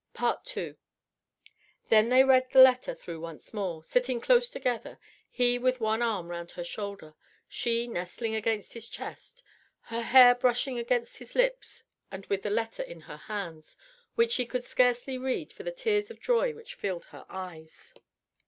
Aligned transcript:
II 0.59 0.77
Then 1.89 2.09
they 2.09 2.23
read 2.23 2.49
the 2.49 2.59
letter 2.59 2.95
through 2.95 3.21
once 3.21 3.53
more, 3.53 3.83
sitting 3.83 4.19
close 4.19 4.49
together, 4.49 4.97
he 5.29 5.59
with 5.59 5.79
one 5.79 6.01
arm 6.01 6.29
round 6.29 6.53
her 6.53 6.63
shoulder, 6.63 7.13
she 7.47 7.85
nestling 7.87 8.33
against 8.33 8.73
his 8.73 8.89
chest, 8.89 9.43
her 9.81 10.01
hair 10.01 10.33
brushing 10.33 10.79
against 10.79 11.17
his 11.17 11.35
lips 11.35 11.83
and 12.09 12.25
with 12.25 12.41
the 12.41 12.49
letter 12.49 12.81
in 12.81 13.01
her 13.01 13.17
hands 13.17 13.77
which 14.15 14.31
she 14.31 14.47
could 14.47 14.63
scarcely 14.63 15.19
read 15.19 15.53
for 15.53 15.61
the 15.61 15.71
tears 15.71 16.09
of 16.09 16.19
joy 16.19 16.51
which 16.51 16.73
filled 16.73 17.05
her 17.13 17.27
eyes. 17.29 17.93